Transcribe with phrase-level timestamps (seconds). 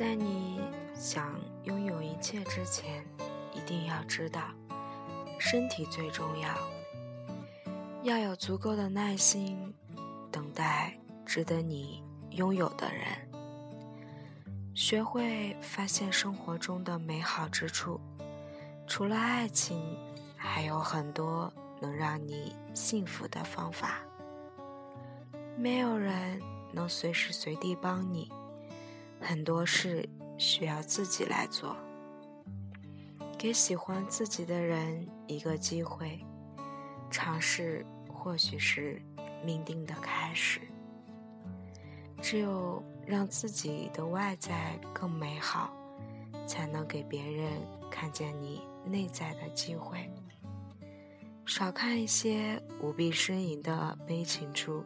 [0.00, 0.58] 在你
[0.94, 3.04] 想拥有一切之前，
[3.52, 4.40] 一定要知道，
[5.38, 6.48] 身体最重要。
[8.02, 9.74] 要有足够的耐心，
[10.32, 13.04] 等待值得你拥有的人。
[14.74, 18.00] 学会发现生活中的美好之处，
[18.86, 19.98] 除了爱情，
[20.34, 23.98] 还有很多能让你幸福的方法。
[25.58, 26.40] 没有人
[26.72, 28.32] 能随时随地帮你，
[29.20, 31.76] 很多事需要自己来做。
[33.38, 36.18] 给喜欢自己的人一个机会，
[37.10, 39.00] 尝试或许是
[39.44, 40.60] 命定的开始。
[42.20, 45.72] 只有让自己的外在更美好，
[46.46, 47.50] 才能给别人
[47.90, 50.10] 看见你内在的机会。
[51.46, 54.84] 少看一些无病呻吟的悲情书。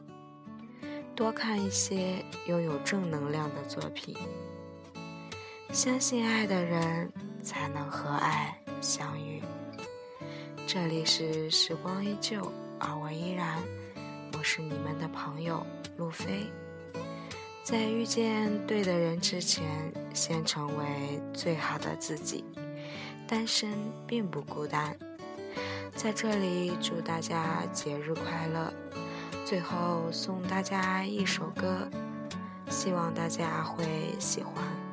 [1.16, 4.16] 多看一些拥有正能量的作品，
[5.72, 9.40] 相信爱的人才能和爱相遇。
[10.66, 13.62] 这里是时光依旧，而我依然，
[14.36, 15.64] 我是你们的朋友
[15.96, 16.46] 路飞。
[17.62, 19.64] 在遇见对的人之前，
[20.12, 20.84] 先成为
[21.32, 22.44] 最好的自己。
[23.26, 23.70] 单身
[24.04, 24.96] 并不孤单。
[25.94, 28.74] 在这里祝大家节日快乐。
[29.44, 31.86] 最后送大家一首歌，
[32.70, 33.84] 希望大家会
[34.18, 34.83] 喜欢。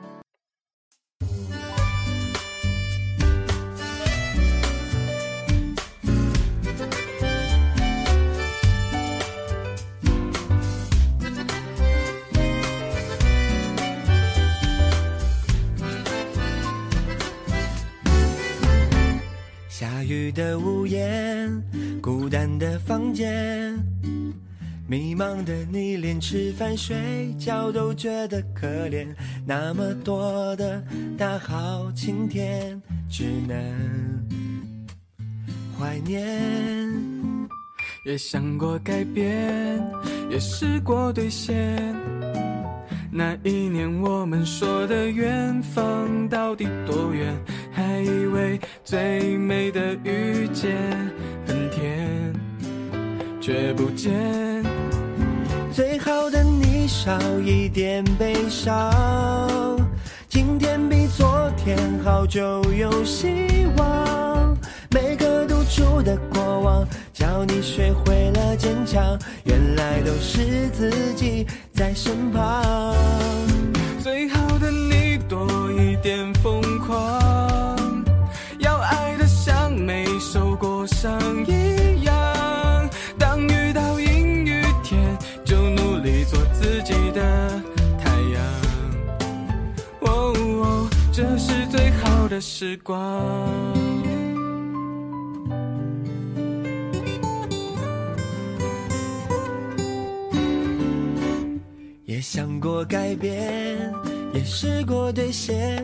[19.72, 21.64] 下雨的屋檐，
[22.02, 23.74] 孤单的房间。
[24.86, 29.08] 迷茫的你，连吃饭睡觉都觉得可怜。
[29.46, 30.84] 那么多的
[31.18, 33.58] 大好晴天，只能
[35.80, 36.20] 怀念。
[38.06, 39.82] 也想过改变，
[40.30, 41.96] 也试过兑现。
[43.14, 47.36] 那一年我们说的远方到底多远？
[47.70, 50.78] 还以为最美的遇见
[51.46, 52.34] 很甜，
[53.42, 54.64] 却不见。
[55.74, 59.78] 最好的你少一点悲伤，
[60.30, 64.58] 今天比昨天好就有希望。
[64.90, 66.18] 每个独处的
[67.14, 72.96] 教你学会了坚强，原来都是自己在身旁。
[74.02, 78.04] 最好的你多一点疯狂，
[78.60, 82.90] 要爱的像没受过伤一样。
[83.18, 87.62] 当遇到阴雨天，就努力做自己的
[88.04, 88.44] 太阳，
[90.02, 93.91] 哦，这是最好的时光。
[102.62, 103.92] 过改变，
[104.34, 105.84] 也试过兑现。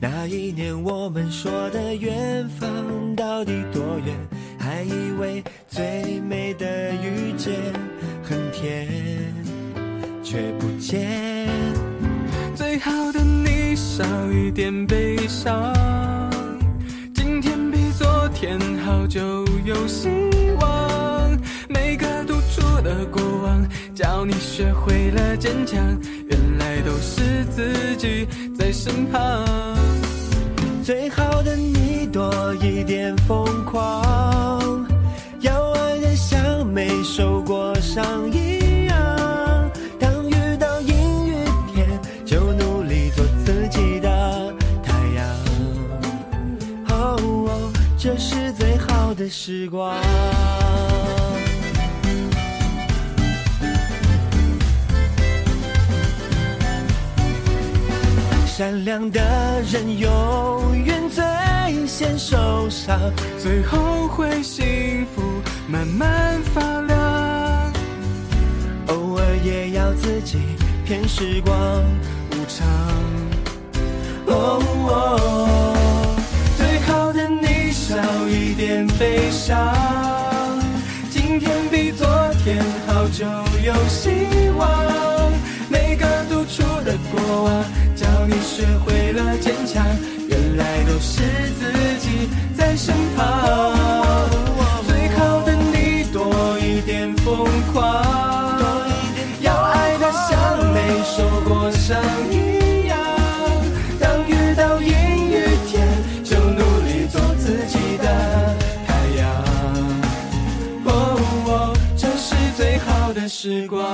[0.00, 4.16] 那一年我们说的远方到底多远？
[4.58, 7.54] 还以为最美的遇见
[8.22, 8.88] 很甜。
[10.22, 11.46] 却不见
[12.56, 15.72] 最好的你，少一点悲伤。
[17.14, 20.08] 今天比昨天好，就有希
[23.94, 25.78] 教你学会了坚强，
[26.28, 28.26] 原来都是自己
[28.58, 29.44] 在身旁。
[30.82, 34.84] 最好的你，多一点疯狂，
[35.40, 39.70] 要爱得像没受过伤一样。
[40.00, 41.36] 当遇到阴雨
[41.72, 41.86] 天，
[42.24, 44.52] 就努力做自己的
[44.82, 45.24] 太阳。
[46.88, 49.96] 哦，这是最好的时光。
[58.56, 59.20] 善良的
[59.62, 61.24] 人永远最
[61.88, 62.96] 先受伤，
[63.36, 65.22] 最后会幸福
[65.66, 67.72] 慢慢发亮。
[68.86, 70.38] 偶尔也要自己
[70.84, 71.56] 骗时光
[72.30, 72.64] 无常。
[74.26, 75.70] 哦哦。
[77.72, 77.96] 少
[78.28, 79.58] 一点悲伤，
[81.10, 82.06] 今天比昨
[82.44, 83.26] 天好就
[83.64, 84.33] 有希望。
[88.54, 89.84] 学会了坚强，
[90.28, 91.22] 原来都是
[91.58, 93.74] 自己在身旁。
[94.86, 102.96] 最好的你多一点疯狂，多一点要爱得像没受过伤一样。
[103.98, 104.92] 当遇到阴
[105.32, 105.84] 雨天，
[106.22, 108.54] 就努力做自己的
[108.86, 109.26] 太阳。
[110.84, 113.84] 哦，这是最好的时光。